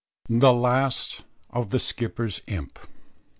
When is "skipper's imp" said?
1.79-2.79